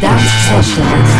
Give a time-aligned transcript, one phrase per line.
[0.00, 1.10] Dance Sessions.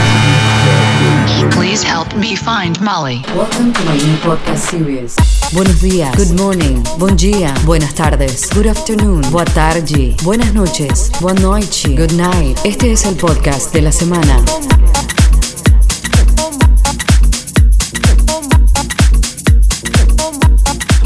[1.52, 3.24] Please help me find Molly.
[3.34, 5.16] Welcome to my new podcast series.
[5.52, 6.14] Buenos días.
[6.14, 6.84] Good morning.
[6.96, 7.52] Bon dia.
[7.64, 8.48] Buenas tardes.
[8.50, 9.22] Good afternoon.
[9.32, 10.14] Boa tarde.
[10.22, 11.10] Buenas noches.
[11.20, 11.96] Boa noite.
[11.96, 12.58] Good night.
[12.64, 14.44] Este es el podcast de la semana.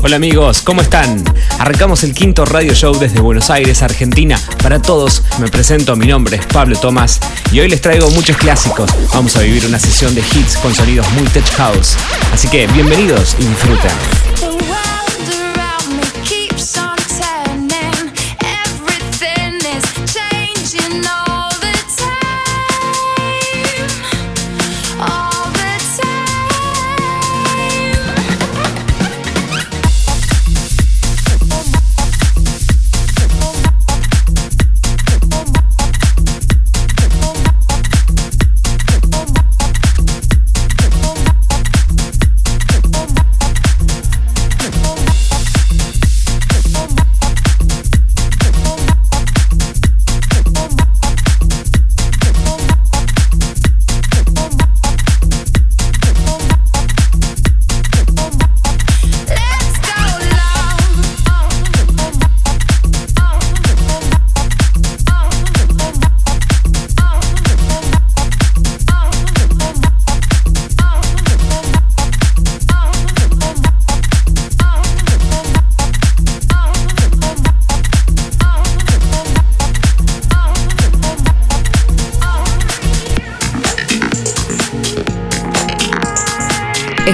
[0.04, 1.22] Hola amigos, ¿cómo están?
[1.60, 4.36] Arrancamos el quinto radio show desde Buenos Aires, Argentina.
[4.60, 7.20] Para todos, me presento, mi nombre es Pablo Tomás
[7.52, 8.90] y hoy les traigo muchos clásicos.
[9.14, 11.96] Vamos a vivir una sesión de hits con sonidos muy tech house.
[12.32, 14.31] Así que bienvenidos y disfruten.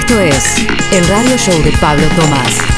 [0.08, 0.56] Esto es
[0.92, 2.77] el radio show de Pablo Tomás.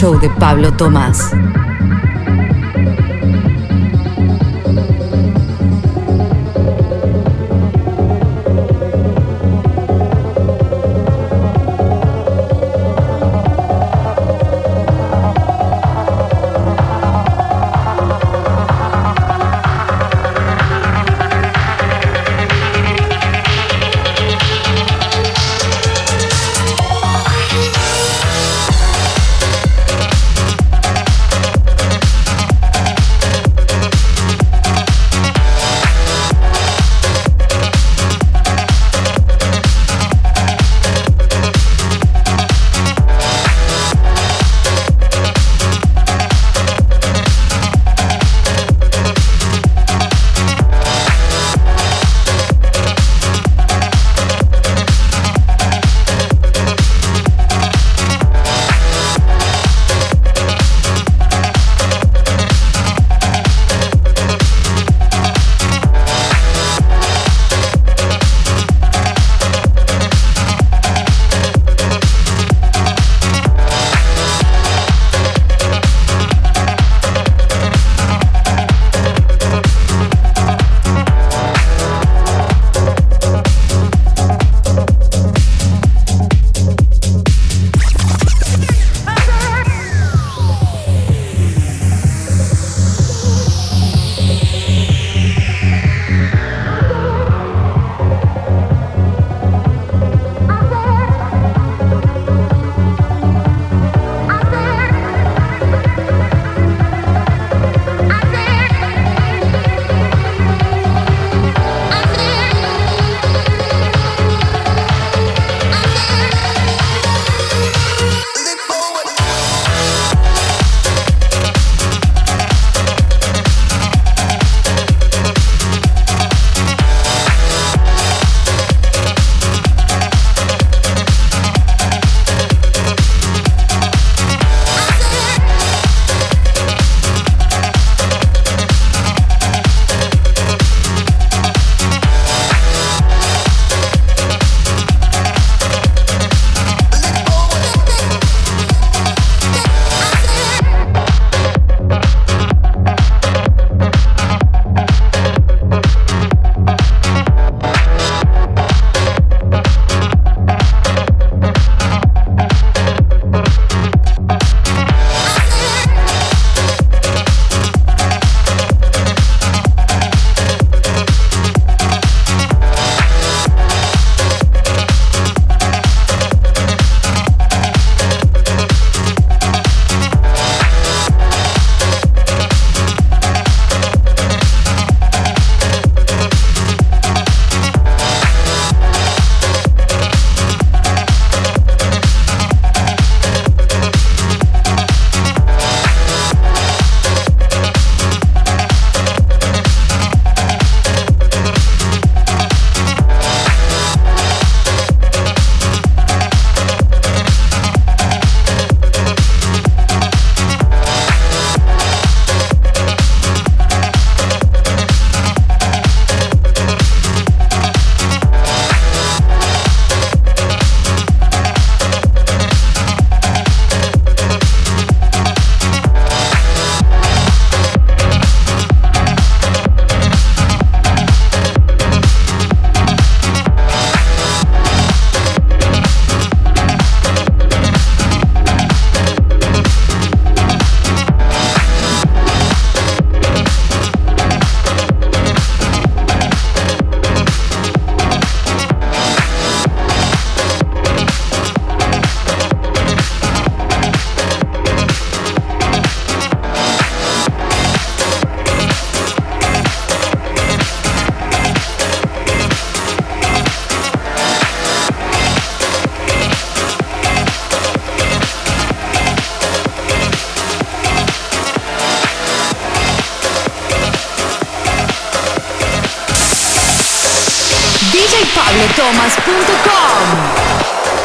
[0.00, 1.30] Show de Pablo Tomás.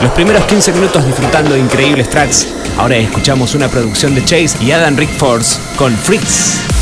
[0.02, 2.48] Los primeros 15 minutos disfrutando de increíbles tracks.
[2.78, 6.75] Ahora escuchamos una producción de Chase y Adam Rick Force con Fritz.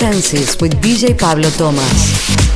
[0.00, 2.49] Senses with DJ Pablo Thomas.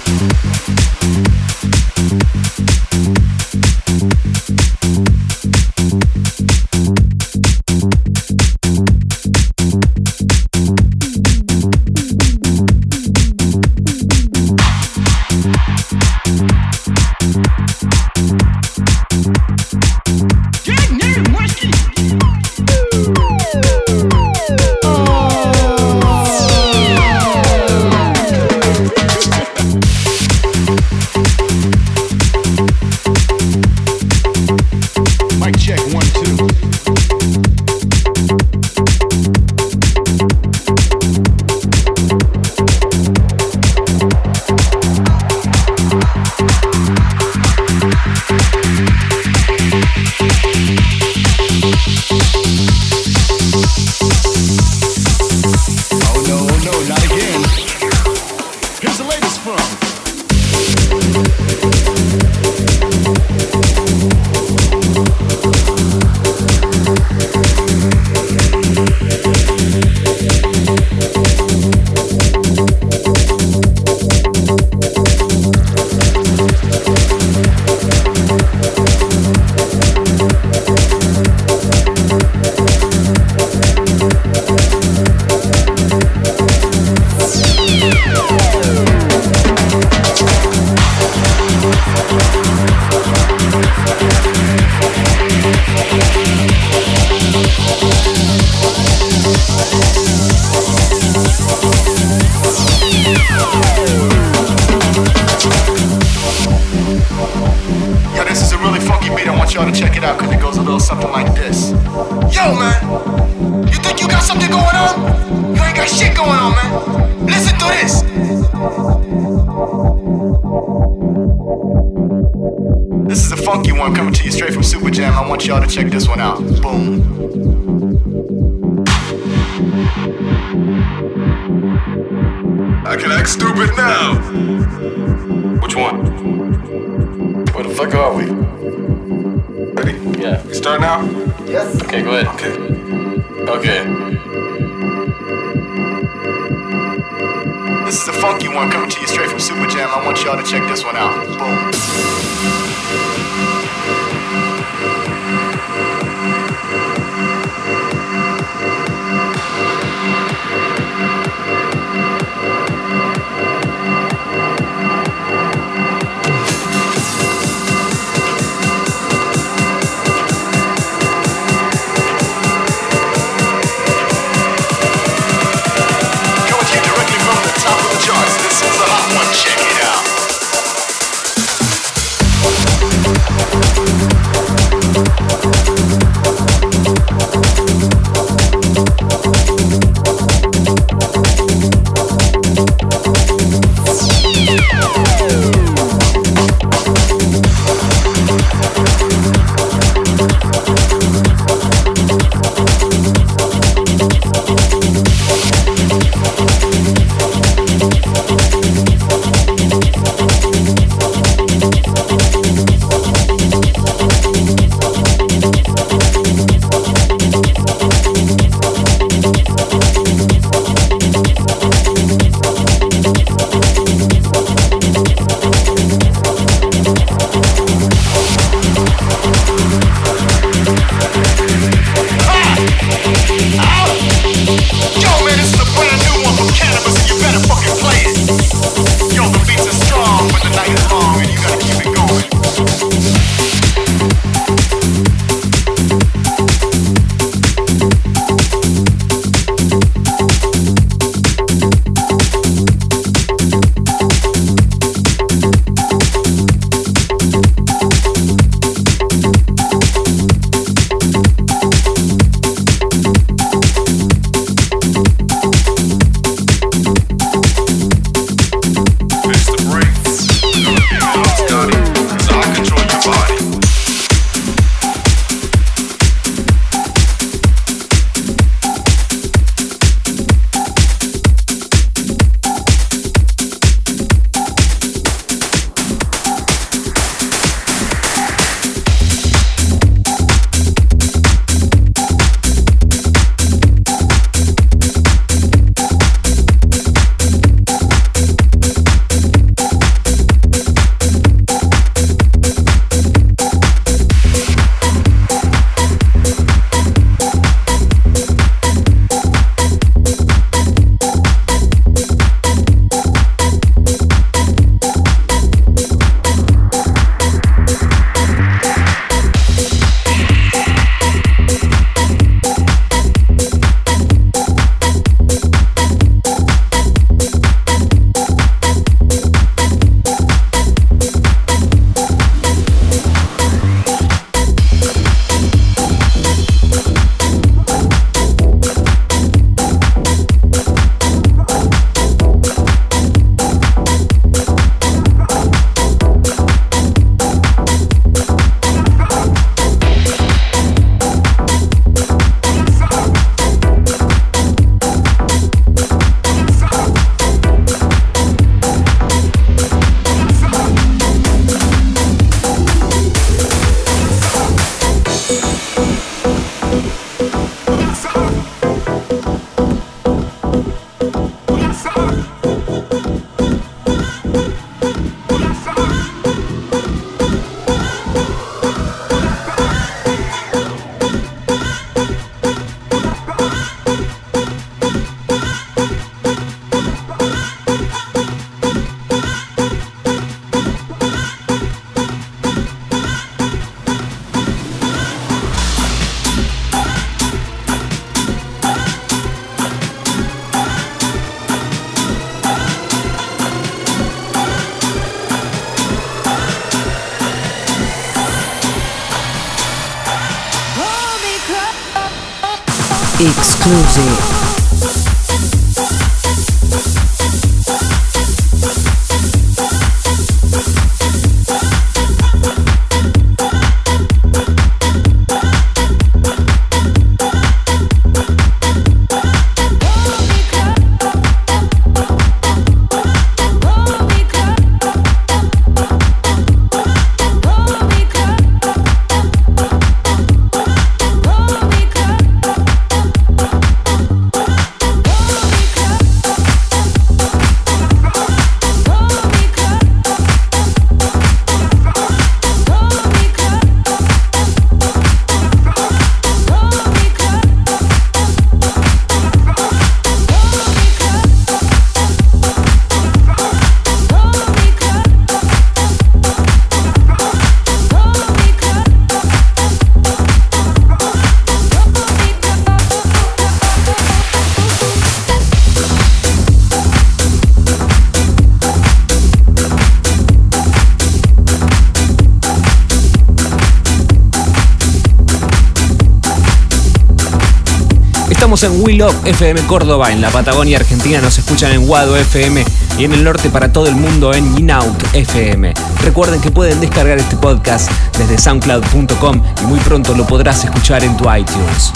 [488.54, 492.64] Estamos en We Love FM Córdoba, en la Patagonia Argentina nos escuchan en Guado FM
[492.96, 495.74] y en el norte para todo el mundo en Inout FM.
[496.04, 501.16] Recuerden que pueden descargar este podcast desde soundcloud.com y muy pronto lo podrás escuchar en
[501.16, 501.90] tu iTunes.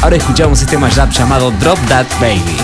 [0.00, 2.56] Ahora escuchamos este mashup llamado Drop That Baby.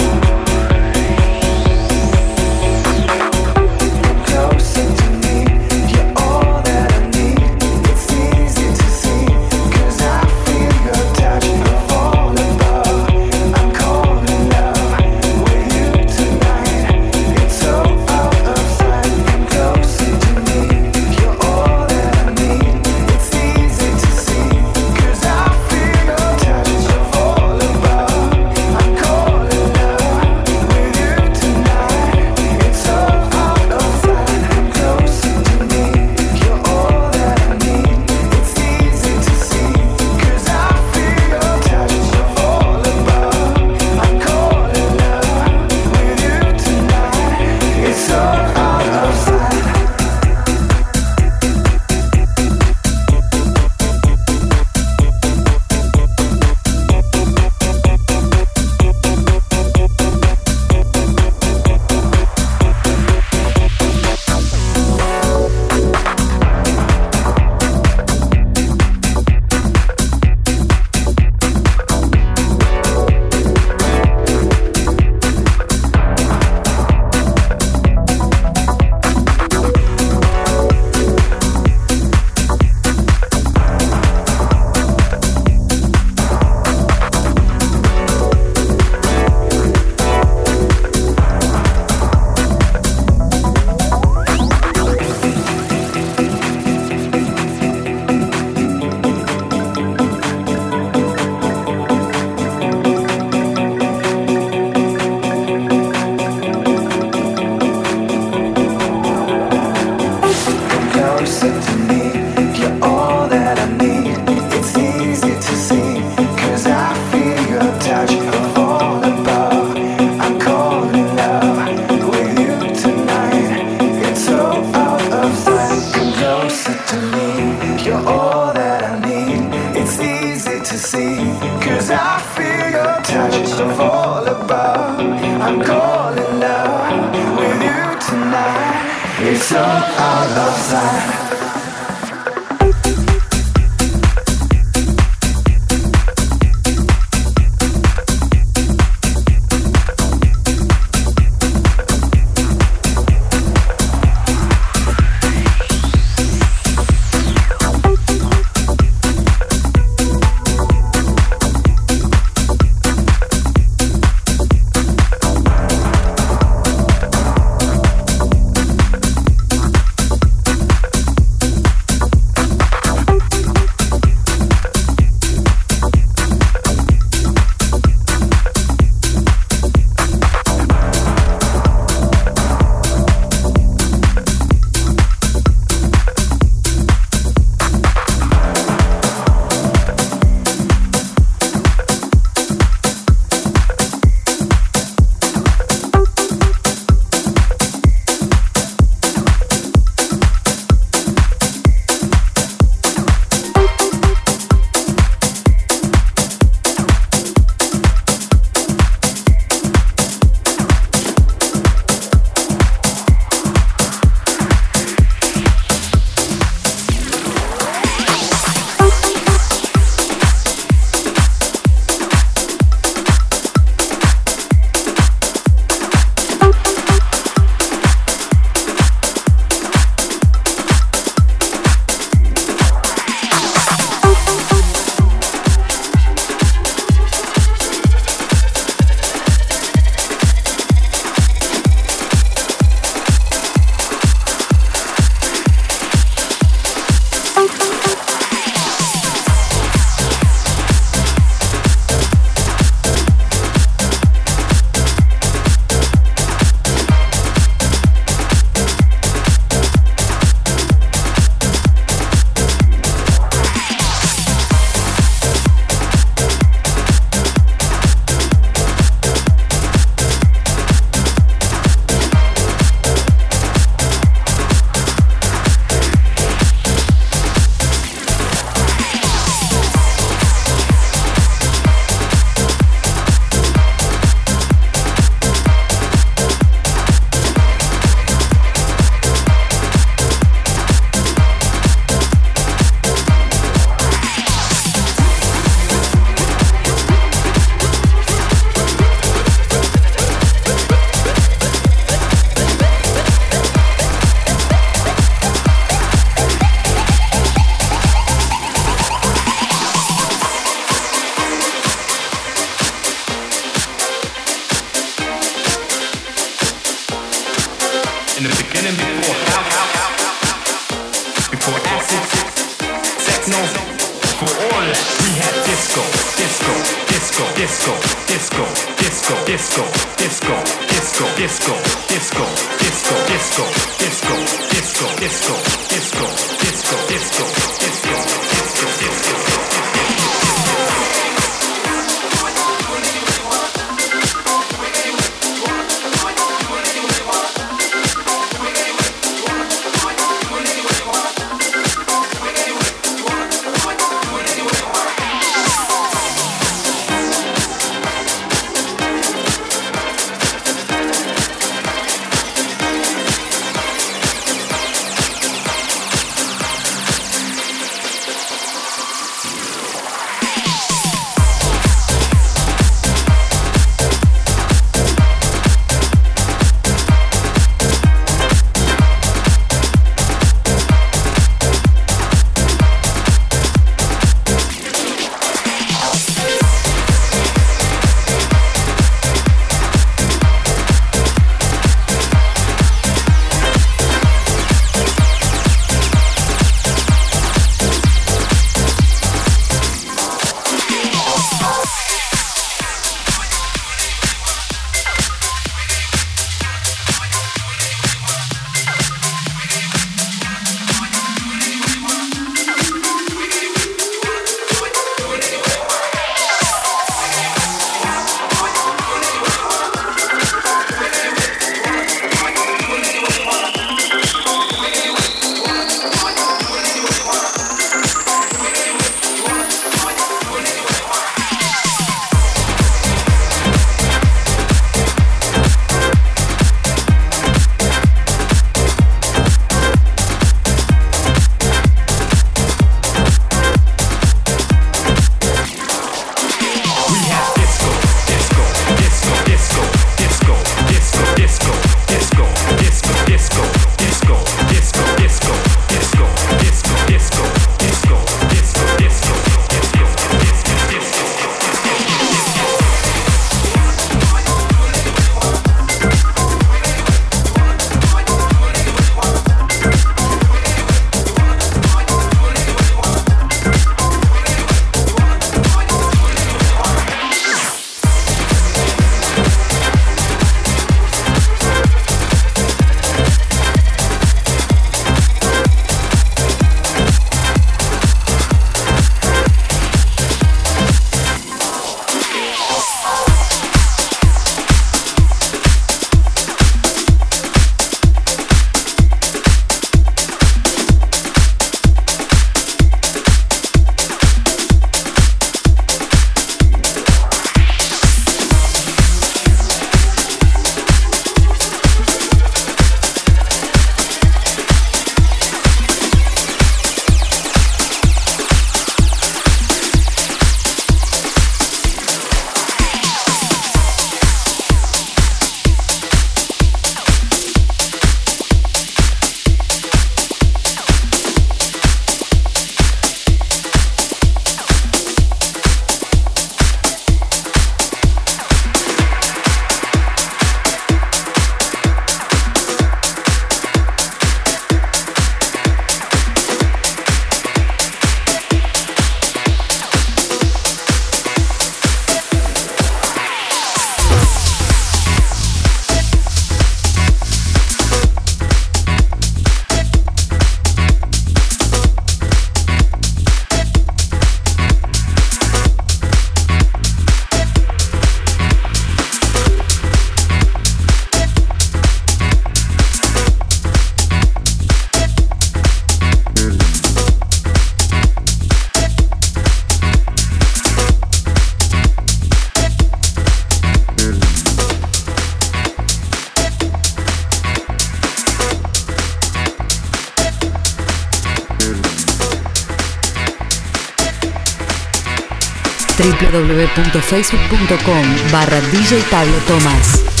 [595.81, 600.00] www.facebook.com barra DJ Pablo Tomás.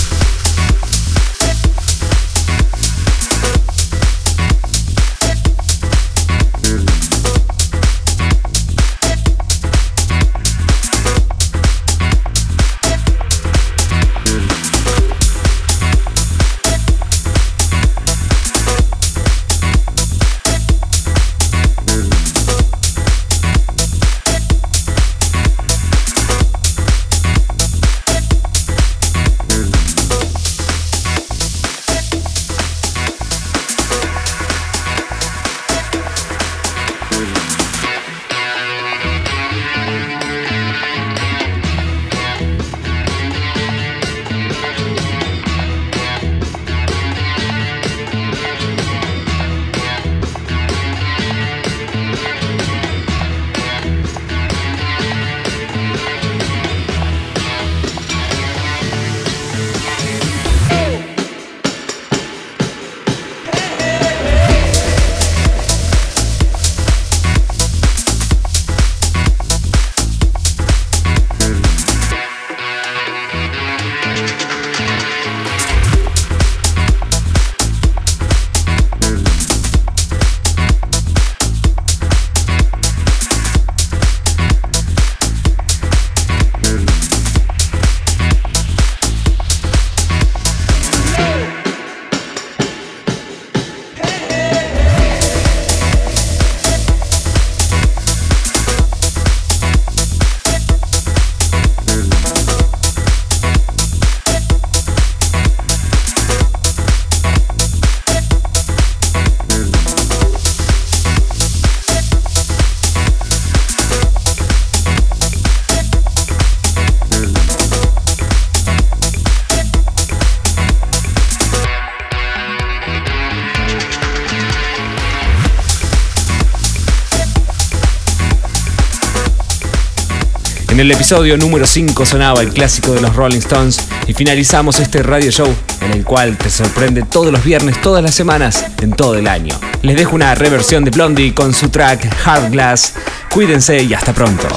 [130.81, 135.29] El episodio número 5 sonaba el clásico de los Rolling Stones y finalizamos este radio
[135.29, 135.47] show
[135.81, 139.53] en el cual te sorprende todos los viernes, todas las semanas, en todo el año.
[139.83, 142.93] Les dejo una reversión de Blondie con su track Hard Glass.
[143.31, 144.47] Cuídense y hasta pronto.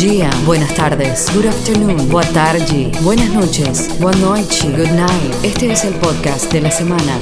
[0.00, 0.30] Dia.
[0.46, 1.26] Buenas tardes.
[1.34, 2.08] Good afternoon.
[2.08, 2.90] Boa tarde.
[3.02, 3.90] Buenas noches.
[4.00, 4.72] Boa.
[4.76, 5.34] Good night.
[5.42, 7.18] Este es el podcast de la semana.